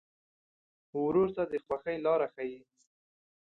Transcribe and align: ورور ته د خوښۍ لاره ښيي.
ورور 1.03 1.29
ته 1.35 1.43
د 1.51 1.53
خوښۍ 1.65 1.97
لاره 2.05 2.27
ښيي. 2.33 2.59